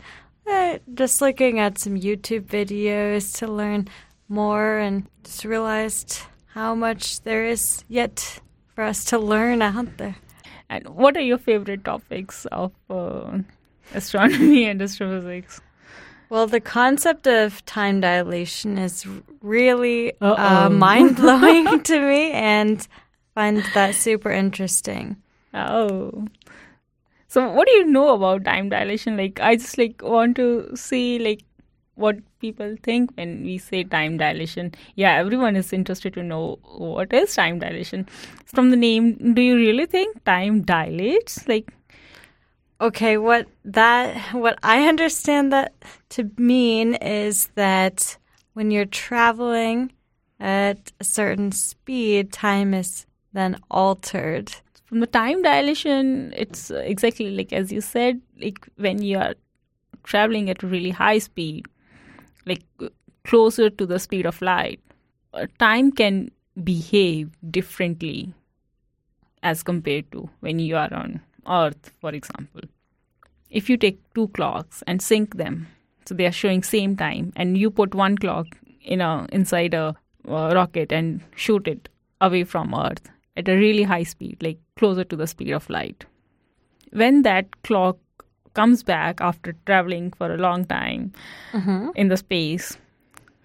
uh, 0.49 0.79
just 0.95 1.21
looking 1.21 1.59
at 1.59 1.77
some 1.77 1.95
YouTube 1.95 2.45
videos 2.45 3.37
to 3.37 3.47
learn 3.47 3.87
more, 4.27 4.79
and 4.79 5.05
just 5.23 5.45
realized 5.45 6.21
how 6.47 6.73
much 6.73 7.21
there 7.21 7.45
is 7.45 7.83
yet 7.89 8.39
for 8.73 8.83
us 8.83 9.05
to 9.05 9.19
learn 9.19 9.61
out 9.61 9.97
there. 9.97 10.15
And 10.67 10.89
what 10.89 11.15
are 11.15 11.21
your 11.21 11.37
favorite 11.37 11.85
topics 11.85 12.45
of 12.47 12.71
uh, 12.89 13.37
astronomy 13.93 14.65
and 14.65 14.81
astrophysics? 14.81 15.61
Well, 16.29 16.47
the 16.47 16.61
concept 16.61 17.27
of 17.27 17.63
time 17.65 17.99
dilation 18.01 18.79
is 18.79 19.05
really 19.41 20.13
uh, 20.21 20.69
mind 20.69 21.17
blowing 21.17 21.83
to 21.83 21.99
me, 21.99 22.31
and 22.31 22.87
find 23.33 23.63
that 23.73 23.95
super 23.95 24.31
interesting. 24.31 25.17
Oh. 25.53 26.27
So 27.27 27.49
what 27.49 27.67
do 27.67 27.73
you 27.73 27.85
know 27.85 28.13
about 28.13 28.43
time 28.43 28.69
dilation? 28.69 29.17
Like 29.17 29.39
I 29.39 29.55
just 29.55 29.77
like 29.77 30.01
want 30.03 30.35
to 30.37 30.75
see 30.75 31.19
like 31.19 31.41
what 31.95 32.17
people 32.39 32.75
think 32.83 33.11
when 33.15 33.43
we 33.43 33.57
say 33.57 33.83
time 33.83 34.17
dilation. 34.17 34.73
Yeah, 34.95 35.13
everyone 35.13 35.55
is 35.55 35.71
interested 35.71 36.13
to 36.15 36.23
know 36.23 36.59
what 36.63 37.13
is 37.13 37.33
time 37.33 37.59
dilation. 37.59 38.07
From 38.45 38.69
the 38.69 38.75
name, 38.77 39.33
do 39.33 39.41
you 39.41 39.55
really 39.55 39.85
think 39.85 40.23
time 40.25 40.61
dilates? 40.63 41.47
Like 41.47 41.71
Okay, 42.81 43.19
what 43.19 43.45
that 43.63 44.33
what 44.33 44.57
I 44.63 44.87
understand 44.87 45.53
that 45.53 45.73
to 46.09 46.31
mean 46.37 46.95
is 46.95 47.49
that 47.53 48.17
when 48.53 48.71
you're 48.71 48.85
traveling 48.85 49.91
at 50.39 50.91
a 50.99 51.03
certain 51.03 51.51
speed, 51.51 52.33
time 52.33 52.73
is 52.73 53.05
then 53.33 53.57
altered. 53.69 54.53
from 54.85 54.99
the 54.99 55.07
time 55.07 55.41
dilation, 55.41 56.33
it's 56.35 56.69
uh, 56.69 56.75
exactly 56.75 57.29
like 57.29 57.53
as 57.53 57.71
you 57.71 57.79
said, 57.79 58.19
like 58.41 58.67
when 58.75 59.01
you 59.01 59.17
are 59.17 59.35
traveling 60.03 60.49
at 60.49 60.63
really 60.63 60.89
high 60.89 61.17
speed, 61.17 61.65
like 62.45 62.63
uh, 62.81 62.89
closer 63.23 63.69
to 63.69 63.85
the 63.85 63.99
speed 63.99 64.25
of 64.25 64.41
light, 64.41 64.81
uh, 65.33 65.45
time 65.59 65.91
can 65.93 66.29
behave 66.61 67.29
differently 67.49 68.33
as 69.43 69.63
compared 69.63 70.11
to 70.11 70.29
when 70.41 70.59
you 70.59 70.75
are 70.75 70.93
on 70.93 71.21
Earth, 71.47 71.91
for 72.01 72.11
example. 72.11 72.61
If 73.49 73.69
you 73.69 73.77
take 73.77 74.01
two 74.13 74.27
clocks 74.29 74.83
and 74.87 75.01
sync 75.01 75.37
them, 75.37 75.67
so 76.05 76.15
they 76.15 76.25
are 76.25 76.31
showing 76.31 76.63
same 76.63 76.97
time, 76.97 77.31
and 77.37 77.57
you 77.57 77.71
put 77.71 77.95
one 77.95 78.17
clock 78.17 78.47
in 78.81 78.99
a 78.99 79.25
inside 79.31 79.73
a 79.73 79.95
rocket 80.25 80.91
and 80.91 81.21
shoot 81.35 81.67
it 81.67 81.87
away 82.19 82.43
from 82.43 82.75
Earth 82.75 83.09
at 83.37 83.47
a 83.47 83.55
really 83.55 83.83
high 83.83 84.03
speed, 84.03 84.37
like 84.41 84.59
closer 84.75 85.03
to 85.03 85.15
the 85.15 85.27
speed 85.27 85.51
of 85.51 85.69
light. 85.69 86.05
When 86.91 87.21
that 87.23 87.63
clock 87.63 87.97
comes 88.53 88.83
back 88.83 89.21
after 89.21 89.55
traveling 89.65 90.11
for 90.11 90.33
a 90.33 90.37
long 90.37 90.65
time 90.65 91.13
in 91.95 92.09
the 92.09 92.17
space, 92.17 92.77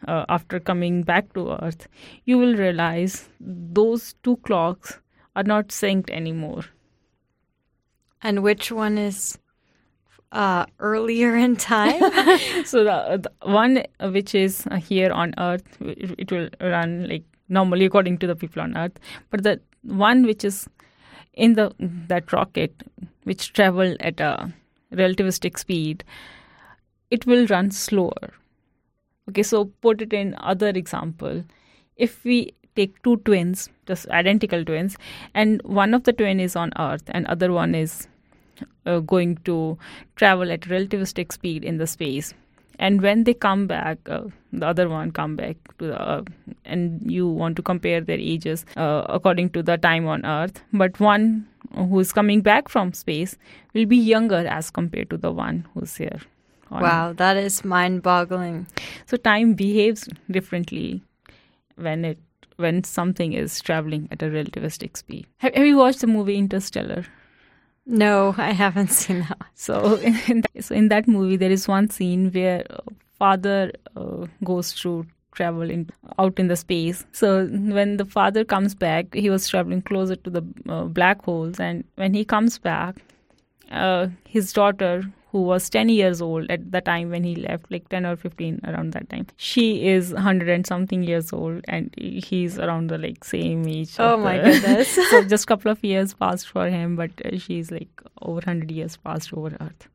uh, 0.07 0.25
after 0.29 0.61
coming 0.61 1.03
back 1.03 1.33
to 1.35 1.57
Earth, 1.63 1.89
you 2.25 2.39
will 2.39 2.55
realize 2.57 3.29
those 3.41 4.15
two 4.23 4.37
clocks 4.39 5.01
are 5.35 5.43
not 5.43 5.69
synced 5.69 6.11
anymore. 6.11 6.65
And 8.23 8.43
which 8.43 8.73
one 8.73 8.99
is 8.99 9.39
uh, 10.33 10.67
earlier 10.81 11.37
in 11.37 11.57
time? 11.57 12.01
so 12.65 12.85
the, 12.85 13.21
the 13.23 13.33
one 13.49 13.85
which 14.01 14.35
is 14.35 14.65
here 14.83 15.13
on 15.13 15.35
Earth, 15.39 15.65
it, 15.81 16.15
it 16.19 16.33
will 16.33 16.49
run 16.61 17.09
like 17.09 17.25
normally 17.49 17.85
according 17.85 18.19
to 18.19 18.27
the 18.27 18.35
people 18.35 18.63
on 18.63 18.77
Earth. 18.77 18.99
But 19.31 19.43
the 19.43 19.61
one 19.87 20.25
which 20.25 20.45
is 20.45 20.69
in 21.33 21.55
the 21.55 21.73
that 21.79 22.33
rocket, 22.33 22.83
which 23.25 23.53
travel 23.53 23.97
at 24.01 24.21
a 24.21 24.53
relativistic 24.93 25.59
speed, 25.59 26.05
it 27.11 27.27
will 27.27 27.47
run 27.47 27.71
slower. 27.71 28.33
Okay, 29.29 29.43
so 29.43 29.67
put 29.81 30.01
it 30.01 30.13
in 30.13 30.35
other 30.39 30.69
example. 30.69 31.45
If 31.97 32.25
we 32.25 32.55
take 32.75 33.03
two 33.03 33.17
twins, 33.19 33.69
just 33.87 34.09
identical 34.09 34.65
twins, 34.65 34.97
and 35.35 35.61
one 35.63 35.95
of 35.95 36.05
the 36.05 36.13
twin 36.13 36.41
is 36.41 36.57
on 36.57 36.73
Earth 36.79 37.03
and 37.09 37.27
other 37.27 37.53
one 37.53 37.75
is 37.75 38.07
uh, 38.87 39.01
going 39.01 39.37
to 39.45 39.79
travel 40.15 40.51
at 40.51 40.63
relativistic 40.63 41.33
speed 41.33 41.65
in 41.65 41.79
the 41.79 41.87
space 41.87 42.35
and 42.79 43.01
when 43.01 43.25
they 43.25 43.35
come 43.35 43.67
back 43.67 43.99
uh, 44.09 44.23
the 44.53 44.67
other 44.67 44.89
one 44.89 45.11
come 45.11 45.37
back 45.37 45.57
to 45.79 45.87
the 45.87 46.01
uh, 46.01 46.23
and 46.65 47.11
you 47.11 47.29
want 47.29 47.57
to 47.57 47.63
compare 47.63 48.01
their 48.01 48.19
ages 48.19 48.65
uh, 48.77 49.05
according 49.09 49.51
to 49.51 49.63
the 49.63 49.77
time 49.79 50.07
on 50.07 50.25
earth 50.27 50.63
but 50.73 50.99
one 51.01 51.47
who 51.75 51.99
is 52.01 52.13
coming 52.13 52.41
back 52.41 52.69
from 52.69 52.93
space 52.93 53.37
will 53.75 53.87
be 53.87 53.97
younger 53.97 54.47
as 54.47 54.71
compared 54.71 55.11
to 55.11 55.17
the 55.17 55.33
one 55.33 55.67
who's 55.75 55.97
here 55.97 56.21
on 56.71 56.83
wow, 56.83 57.13
that 57.13 57.37
is 57.37 57.65
mind 57.65 58.03
boggling. 58.03 58.67
so 59.07 59.17
time 59.17 59.55
behaves 59.55 60.09
differently 60.31 61.03
when 61.77 62.05
it 62.05 62.19
when 62.57 62.83
something 62.85 63.35
is 63.35 63.61
traveling 63.61 64.09
at 64.11 64.23
a 64.23 64.27
relativistic 64.27 64.97
speed. 64.97 65.27
Have, 65.39 65.55
have 65.55 65.67
you 65.67 65.77
watched 65.77 66.01
the 66.01 66.07
movie 66.07 66.39
interstellar 66.39 67.05
No, 67.87 68.35
I 68.37 68.53
haven't 68.53 68.89
seen 69.01 69.21
that. 69.21 69.47
So 69.55 69.97
in 69.97 70.41
that, 70.43 70.65
so 70.65 70.75
in 70.75 70.89
that 70.89 71.07
movie, 71.09 71.37
there 71.37 71.51
is 71.51 71.69
one 71.69 71.89
scene 71.91 72.31
where 72.33 72.65
uh, 72.71 72.81
father 73.19 73.73
uh, 73.97 74.27
goes 74.45 74.73
through 74.73 75.07
travel 75.33 75.71
in, 75.71 75.89
out 76.19 76.39
in 76.39 76.49
the 76.49 76.57
space. 76.57 77.05
So 77.13 77.47
when 77.47 77.99
the 77.99 78.05
father 78.05 78.45
comes 78.45 78.75
back, 78.75 79.15
he 79.15 79.31
was 79.31 79.49
traveling 79.49 79.83
closer 79.83 80.17
to 80.17 80.31
the 80.31 80.43
uh, 80.69 80.85
black 80.85 81.23
holes, 81.25 81.61
and 81.61 81.85
when 81.97 82.15
he 82.15 82.25
comes 82.25 82.59
back, 82.59 82.97
uh, 83.71 84.09
his 84.27 84.53
daughter, 84.53 85.05
who 85.37 85.43
was 85.47 85.69
10 85.71 85.89
years 85.95 86.21
old 86.27 86.51
at 86.55 86.63
the 86.75 86.81
time 86.81 87.11
when 87.15 87.25
he 87.31 87.33
left, 87.47 87.71
like 87.71 87.89
10 87.95 88.07
or 88.11 88.13
15 88.17 88.61
around 88.73 88.93
that 88.99 89.09
time, 89.15 89.27
she 89.37 89.65
is 89.95 90.13
100 90.13 90.49
and 90.59 90.67
something 90.67 91.03
years 91.09 91.33
old, 91.41 91.65
and 91.69 91.91
he's 92.29 92.59
around 92.69 92.89
the 92.95 92.99
like 93.09 93.25
same 93.33 93.67
age. 93.69 93.97
Oh 93.99 94.17
my 94.29 94.39
the- 94.39 94.45
goodness. 94.53 94.95
so 95.11 95.23
just 95.35 95.45
a 95.45 95.47
couple 95.53 95.71
of 95.73 95.85
years 95.91 96.15
passed 96.15 96.49
for 96.55 96.69
him, 96.77 96.97
but 97.03 97.11
uh, 97.25 97.37
she's 97.49 97.71
like 97.71 98.01
over 98.23 98.41
100 98.47 98.71
years 98.81 98.97
passed 98.97 99.33
over 99.43 99.55
Earth. 99.67 99.89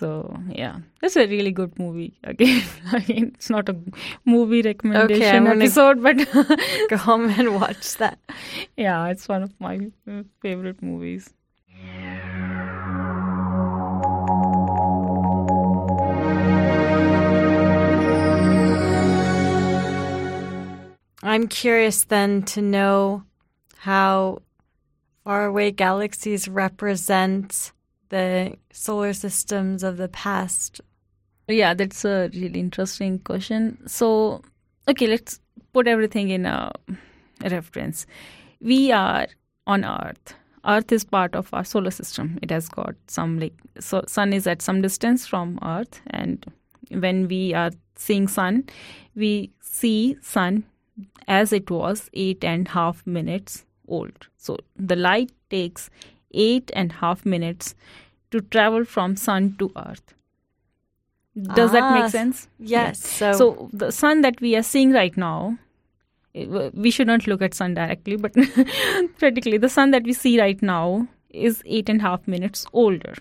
So 0.00 0.10
yeah, 0.48 0.76
that's 1.00 1.16
a 1.16 1.26
really 1.26 1.50
good 1.50 1.78
movie. 1.78 2.12
Again, 2.24 2.62
mean, 3.08 3.32
it's 3.34 3.50
not 3.50 3.68
a 3.68 3.76
movie 4.24 4.62
recommendation 4.62 5.36
I'm 5.36 5.44
gonna- 5.44 5.64
episode, 5.64 6.02
but 6.02 6.16
Go 6.90 6.96
home 6.96 7.28
and 7.30 7.54
watch 7.60 7.96
that. 7.96 8.18
yeah, 8.76 9.06
it's 9.08 9.26
one 9.28 9.42
of 9.42 9.52
my 9.60 9.78
favorite 10.42 10.82
movies. 10.82 11.32
I'm 21.22 21.48
curious 21.48 22.04
then 22.04 22.42
to 22.44 22.62
know 22.62 23.24
how 23.76 24.42
faraway 25.24 25.72
galaxies 25.72 26.48
represent 26.48 27.72
the 28.08 28.56
solar 28.72 29.12
systems 29.12 29.82
of 29.82 29.96
the 29.96 30.08
past. 30.08 30.80
Yeah, 31.48 31.74
that's 31.74 32.04
a 32.04 32.30
really 32.34 32.60
interesting 32.60 33.18
question. 33.18 33.78
So, 33.86 34.42
okay, 34.86 35.06
let's 35.06 35.40
put 35.72 35.88
everything 35.88 36.30
in 36.30 36.46
a 36.46 36.72
reference. 37.42 38.06
We 38.60 38.92
are 38.92 39.26
on 39.66 39.84
Earth. 39.84 40.34
Earth 40.64 40.92
is 40.92 41.04
part 41.04 41.34
of 41.34 41.52
our 41.52 41.64
solar 41.64 41.90
system. 41.90 42.38
It 42.42 42.50
has 42.50 42.68
got 42.68 42.94
some 43.06 43.38
like 43.38 43.54
so 43.80 44.02
sun 44.06 44.32
is 44.32 44.46
at 44.46 44.60
some 44.60 44.82
distance 44.82 45.26
from 45.26 45.58
Earth, 45.62 46.00
and 46.08 46.44
when 46.90 47.28
we 47.28 47.54
are 47.54 47.70
seeing 47.96 48.28
sun, 48.28 48.64
we 49.14 49.50
see 49.60 50.16
sun 50.20 50.64
as 51.26 51.52
it 51.52 51.70
was 51.70 52.08
eight 52.14 52.44
and 52.44 52.68
half 52.68 53.06
minutes 53.06 53.64
old. 53.86 54.28
So 54.36 54.58
the 54.76 54.96
light 54.96 55.30
takes 55.50 55.90
eight 56.32 56.70
and 56.74 56.92
half 56.92 57.24
minutes 57.24 57.74
to 58.30 58.40
travel 58.40 58.84
from 58.84 59.16
sun 59.16 59.56
to 59.58 59.70
Earth. 59.76 60.14
Does 61.54 61.72
that 61.72 61.84
Ah, 61.84 61.94
make 62.00 62.10
sense? 62.10 62.48
Yes. 62.58 62.98
So, 63.00 63.32
So 63.32 63.68
the 63.72 63.92
sun 63.92 64.22
that 64.22 64.40
we 64.40 64.56
are 64.56 64.62
seeing 64.62 64.92
right 64.92 65.16
now, 65.16 65.56
eh, 66.34 66.70
we 66.74 66.90
should 66.90 67.06
not 67.06 67.26
look 67.26 67.42
at 67.42 67.54
sun 67.54 67.74
directly, 67.74 68.16
but 68.16 68.32
practically 69.18 69.56
the 69.58 69.68
sun 69.68 69.92
that 69.92 70.02
we 70.02 70.12
see 70.12 70.38
right 70.40 70.60
now 70.60 71.06
is 71.30 71.62
eight 71.66 71.88
and 71.88 72.00
a 72.00 72.04
half 72.04 72.26
minutes 72.26 72.66
older, 72.72 73.14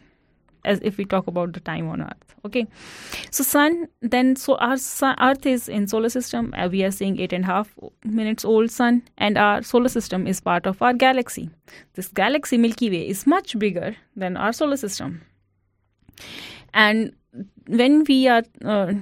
as 0.65 0.79
if 0.81 0.97
we 0.97 1.05
talk 1.05 1.27
about 1.27 1.53
the 1.53 1.59
time 1.59 1.87
on 1.89 2.01
Earth. 2.01 2.35
Okay, 2.45 2.67
so 3.31 3.43
sun 3.43 3.87
then 4.01 4.35
so 4.35 4.55
our 4.55 4.77
sun, 4.77 5.15
Earth 5.21 5.45
is 5.45 5.67
in 5.69 5.87
solar 5.87 6.09
system. 6.09 6.53
Uh, 6.57 6.69
we 6.71 6.83
are 6.83 6.91
seeing 6.91 7.19
eight 7.19 7.33
and 7.33 7.43
a 7.43 7.47
half 7.47 7.73
minutes 8.05 8.45
old 8.45 8.71
sun, 8.71 9.01
and 9.17 9.37
our 9.37 9.61
solar 9.63 9.89
system 9.89 10.27
is 10.27 10.39
part 10.39 10.65
of 10.65 10.81
our 10.81 10.93
galaxy. 10.93 11.49
This 11.95 12.07
galaxy 12.07 12.57
Milky 12.57 12.89
Way 12.89 13.07
is 13.07 13.25
much 13.27 13.57
bigger 13.59 13.95
than 14.15 14.37
our 14.37 14.53
solar 14.53 14.77
system, 14.77 15.21
and 16.73 17.13
when 17.67 18.03
we 18.03 18.27
are 18.27 18.43
uh, 18.63 18.93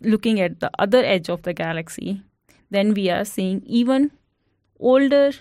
looking 0.00 0.40
at 0.40 0.60
the 0.60 0.70
other 0.78 1.04
edge 1.04 1.28
of 1.28 1.42
the 1.42 1.52
galaxy, 1.52 2.22
then 2.70 2.94
we 2.94 3.10
are 3.10 3.24
seeing 3.24 3.62
even 3.66 4.10
older. 4.78 5.32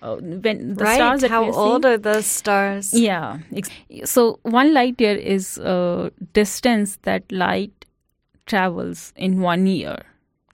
Uh, 0.00 0.16
when 0.16 0.74
the 0.74 0.84
right? 0.84 0.96
stars 0.96 1.20
that 1.22 1.30
how 1.30 1.44
we 1.44 1.50
old 1.50 1.82
seeing, 1.82 1.94
are 1.94 1.98
those 1.98 2.26
stars? 2.26 2.94
yeah. 2.94 3.38
So 4.04 4.38
one 4.42 4.72
light 4.72 5.00
year 5.00 5.16
is 5.16 5.58
a 5.58 6.12
distance 6.32 6.98
that 7.02 7.30
light 7.32 7.84
travels 8.46 9.12
in 9.16 9.40
one 9.40 9.66
year. 9.66 9.98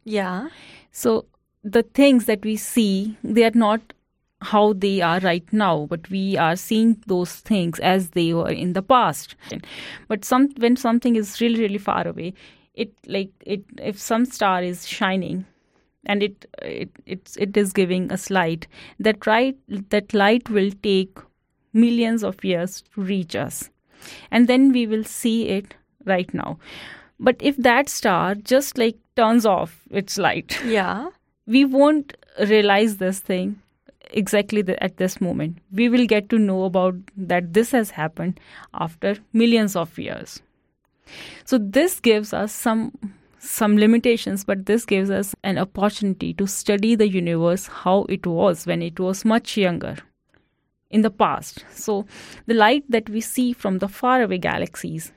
Yeah. 0.05 0.49
So 0.93 1.27
the 1.63 1.83
things 1.83 2.27
that 2.27 2.45
we 2.45 2.57
see, 2.57 3.17
they 3.23 3.45
are 3.45 3.53
not 3.55 3.81
how 4.41 4.75
they 4.75 5.01
are 5.01 5.21
right 5.21 5.51
now, 5.53 5.87
but 5.89 6.09
we 6.11 6.37
are 6.37 6.57
seeing 6.57 7.03
those 7.07 7.37
things 7.37 7.79
as 7.81 8.11
they 8.11 8.35
were 8.35 8.51
in 8.51 8.75
the 8.75 8.83
past. 8.83 9.37
But 10.09 10.25
some 10.25 10.51
when 10.59 10.77
something 10.77 11.17
is 11.17 11.41
really 11.41 11.61
really 11.61 11.79
far 11.79 12.07
away, 12.07 12.35
it 12.75 12.93
like 13.07 13.31
it 13.41 13.65
if 13.79 13.99
some 13.99 14.25
star 14.27 14.63
is 14.63 14.87
shining 14.87 15.47
and 16.07 16.23
it 16.23 16.47
it 16.63 16.91
it's, 17.07 17.37
it 17.37 17.57
is 17.57 17.73
giving 17.73 18.11
us 18.13 18.31
light. 18.31 18.67
That 18.99 19.27
right 19.27 19.57
that 19.91 20.15
light 20.15 20.49
will 20.51 20.71
take 20.83 21.19
millions 21.73 22.23
of 22.23 22.45
years 22.45 22.83
to 22.95 23.03
reach 23.03 23.35
us. 23.35 23.71
And 24.31 24.49
then 24.49 24.73
we 24.73 24.87
will 24.87 25.05
see 25.05 25.49
it 25.49 25.75
right 26.05 26.33
now. 26.35 26.59
But 27.19 27.37
if 27.41 27.57
that 27.57 27.89
star 27.89 28.35
just 28.35 28.77
like 28.79 28.97
turns 29.17 29.47
off 29.47 29.81
its 29.91 30.19
light 30.19 30.59
Yeah. 30.65 31.11
we 31.47 31.65
won't 31.65 32.17
realize 32.49 32.97
this 32.97 33.21
thing 33.21 33.61
exactly 34.11 34.63
the, 34.63 34.83
at 34.83 34.97
this 34.97 35.21
moment. 35.21 35.59
We 35.73 35.89
will 35.89 36.07
get 36.07 36.29
to 36.31 36.39
know 36.39 36.65
about 36.65 36.95
that 37.17 37.53
this 37.53 37.71
has 37.73 37.91
happened 37.91 38.41
after 38.73 39.17
millions 39.33 39.77
of 39.77 39.99
years. 39.99 40.43
So 41.45 41.59
this 41.59 42.01
gives 42.01 42.33
us 42.33 42.53
some 42.53 42.93
some 43.45 43.77
limitations 43.77 44.45
but 44.45 44.67
this 44.67 44.85
gives 44.85 45.11
us 45.11 45.35
an 45.43 45.59
opportunity 45.59 46.33
to 46.35 46.47
study 46.47 46.95
the 46.95 47.09
universe 47.09 47.67
how 47.67 48.05
it 48.09 48.27
was 48.27 48.67
when 48.67 48.83
it 48.83 48.99
was 48.99 49.25
much 49.25 49.57
younger 49.57 49.97
in 50.91 51.03
the 51.03 51.11
past. 51.11 51.65
So 51.73 52.07
the 52.47 52.55
light 52.55 52.85
that 52.89 53.09
we 53.11 53.21
see 53.21 53.53
from 53.53 53.79
the 53.79 53.89
faraway 53.89 54.39
galaxies 54.39 55.13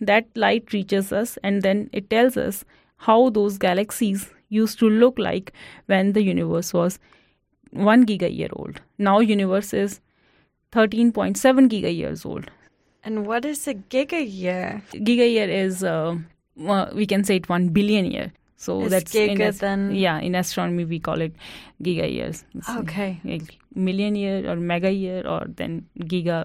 that 0.00 0.26
light 0.34 0.72
reaches 0.72 1.12
us 1.12 1.38
and 1.42 1.62
then 1.62 1.90
it 1.92 2.08
tells 2.08 2.36
us 2.36 2.64
how 2.96 3.30
those 3.30 3.58
galaxies 3.58 4.30
used 4.48 4.78
to 4.78 4.88
look 4.88 5.18
like 5.18 5.52
when 5.86 6.12
the 6.14 6.22
universe 6.22 6.72
was 6.72 6.98
1 7.70 8.06
giga 8.06 8.34
year 8.34 8.48
old. 8.52 8.80
Now 8.96 9.20
universe 9.20 9.74
is 9.74 10.00
13.7 10.72 11.68
giga 11.68 11.94
years 11.94 12.24
old. 12.24 12.50
And 13.04 13.26
what 13.26 13.44
is 13.44 13.68
a 13.68 13.74
giga 13.74 14.20
year? 14.26 14.82
giga 14.92 15.30
year 15.30 15.48
is 15.48 15.84
uh, 15.84 16.16
uh, 16.66 16.90
we 16.94 17.06
can 17.06 17.24
say 17.24 17.36
it 17.36 17.48
1 17.48 17.68
billion 17.68 18.04
year 18.10 18.32
so 18.56 18.82
Is 18.82 18.90
that's 18.90 19.14
in 19.14 19.36
giga 19.38 19.48
as- 19.48 19.58
then- 19.60 19.94
yeah 19.94 20.18
in 20.18 20.34
astronomy 20.34 20.84
we 20.84 20.98
call 20.98 21.20
it 21.20 21.34
giga 21.82 22.06
years 22.12 22.44
It's 22.54 22.68
Okay. 22.82 23.20
like 23.24 23.58
million 23.74 24.16
year 24.16 24.50
or 24.50 24.56
mega 24.56 24.90
year 24.90 25.26
or 25.26 25.44
then 25.60 25.86
giga 26.14 26.38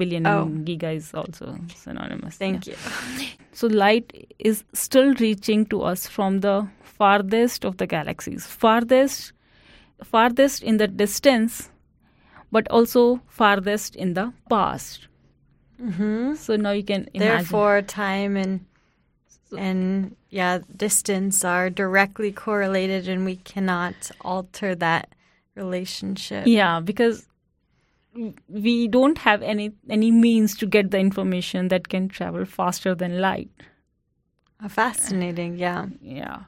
billion 0.00 0.26
Oh. 0.26 0.42
and 0.42 0.66
giga 0.66 0.94
is 0.94 1.14
also 1.14 1.56
synonymous 1.74 2.36
Thank 2.36 2.66
Yeah. 2.66 2.74
you. 2.74 3.26
So 3.52 3.68
light 3.68 4.12
is 4.38 4.64
still 4.74 5.14
reaching 5.14 5.64
to 5.66 5.80
us 5.82 6.06
from 6.06 6.40
the 6.40 6.68
farthest 6.82 7.64
of 7.64 7.78
the 7.78 7.86
galaxies, 7.86 8.44
farthest, 8.46 9.32
farthest 10.04 10.62
in 10.62 10.76
the 10.76 10.86
distance, 10.86 11.70
but 12.52 12.68
also 12.70 13.20
farthest 13.28 13.96
in 13.96 14.12
the 14.12 14.26
past. 14.50 15.08
hmm 15.80 16.34
So 16.34 16.56
now 16.56 16.72
you 16.72 16.84
can 16.84 17.08
imagine. 17.14 17.36
Therefore, 17.38 17.80
time 17.82 18.36
and 18.36 18.60
and 19.56 20.16
yeah, 20.30 20.60
distance 20.76 21.44
are 21.44 21.70
directly 21.70 22.32
correlated, 22.32 23.08
and 23.08 23.24
we 23.24 23.36
cannot 23.36 24.10
alter 24.20 24.74
that 24.74 25.14
relationship. 25.54 26.46
yeah, 26.46 26.80
because 26.80 27.26
we 28.48 28.88
don't 28.88 29.18
have 29.18 29.42
any 29.42 29.72
any 29.90 30.10
means 30.10 30.56
to 30.56 30.66
get 30.66 30.90
the 30.90 30.98
information 30.98 31.68
that 31.68 31.88
can 31.88 32.08
travel 32.08 32.44
faster 32.44 32.94
than 32.94 33.20
light. 33.20 33.50
Uh, 34.62 34.68
Fascinating. 34.68 35.58
Yeah. 35.58 35.86
yeah 36.00 36.44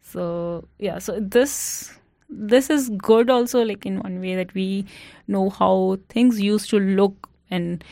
so 0.00 0.66
yeah 0.78 0.98
so 0.98 1.18
this 1.20 1.92
this 2.30 2.70
is 2.70 2.90
good 2.90 3.30
also 3.30 3.62
like 3.64 3.84
in 3.84 4.00
one 4.00 4.20
way 4.20 4.34
that 4.36 4.52
we 4.54 4.86
know 5.26 5.50
how 5.50 5.98
things 6.08 6.40
used 6.40 6.70
to 6.70 6.78
look 6.78 7.28
and 7.50 7.84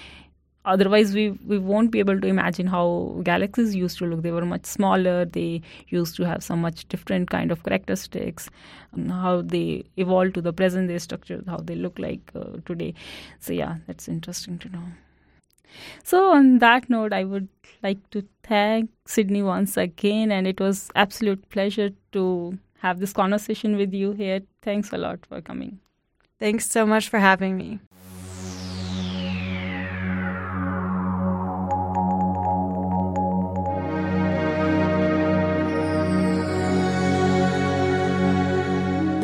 otherwise 0.74 1.14
we 1.14 1.30
we 1.52 1.58
won't 1.58 1.90
be 1.90 2.00
able 2.04 2.20
to 2.20 2.26
imagine 2.26 2.66
how 2.66 2.84
galaxies 3.22 3.74
used 3.74 3.98
to 3.98 4.06
look 4.06 4.22
they 4.22 4.34
were 4.36 4.44
much 4.44 4.66
smaller 4.66 5.24
they 5.24 5.62
used 5.88 6.16
to 6.16 6.26
have 6.26 6.42
some 6.42 6.60
much 6.60 6.86
different 6.88 7.30
kind 7.30 7.50
of 7.50 7.62
characteristics 7.62 8.50
um, 8.92 9.08
how 9.08 9.40
they 9.42 9.84
evolved 9.96 10.34
to 10.34 10.46
the 10.50 10.52
present 10.52 10.88
day 10.88 10.98
structure 10.98 11.42
how 11.46 11.58
they 11.58 11.76
look 11.76 11.98
like 11.98 12.30
uh, 12.34 12.44
today 12.66 12.92
so 13.40 13.52
yeah 13.52 13.76
that's 13.86 14.08
interesting 14.08 14.58
to 14.58 14.68
know 14.68 14.86
so 16.04 16.32
on 16.32 16.58
that 16.58 16.88
note, 16.88 17.12
I 17.12 17.24
would 17.24 17.48
like 17.82 17.98
to 18.10 18.24
thank 18.42 18.90
Sydney 19.06 19.42
once 19.42 19.76
again, 19.76 20.30
and 20.30 20.46
it 20.46 20.60
was 20.60 20.90
absolute 20.94 21.48
pleasure 21.50 21.90
to 22.12 22.58
have 22.78 23.00
this 23.00 23.12
conversation 23.12 23.76
with 23.76 23.92
you 23.92 24.12
here. 24.12 24.40
Thanks 24.62 24.92
a 24.92 24.98
lot 24.98 25.24
for 25.26 25.40
coming. 25.40 25.80
Thanks 26.38 26.70
so 26.70 26.86
much 26.86 27.08
for 27.08 27.18
having 27.18 27.56
me. 27.56 27.80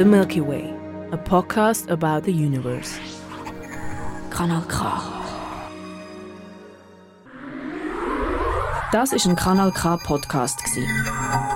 The 0.02 0.08
Milky 0.08 0.40
Way, 0.40 0.68
a 1.12 1.16
podcast 1.16 1.88
about 1.88 2.24
the 2.24 2.32
universe. 2.32 2.98
Kanal 4.30 4.62
K. 4.62 5.00
Das 8.90 9.12
ist 9.12 9.26
ein 9.26 9.36
Kanal 9.36 9.70
K 9.70 9.96
Podcast 9.98 10.64
gsi. 10.64 10.84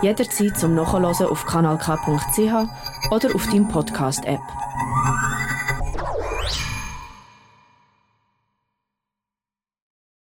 Jederzeit 0.00 0.56
zum 0.56 0.76
Nachhören 0.76 1.06
auf 1.06 1.44
kanalk.ch 1.44 3.10
oder 3.10 3.34
auf 3.34 3.46
deinem 3.46 3.66
Podcast 3.66 4.24
App. 4.26 4.38